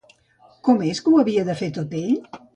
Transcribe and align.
Com 0.69 0.81
és 0.93 1.03
que 1.09 1.13
ho 1.13 1.21
havia 1.25 1.45
de 1.51 1.57
fer 1.61 1.71
tot 1.79 1.95
ell? 2.03 2.11